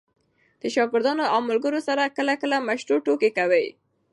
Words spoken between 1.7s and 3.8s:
سره کله– کله مشروع ټوکي کوئ!